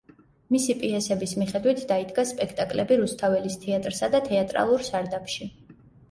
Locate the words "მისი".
0.53-0.75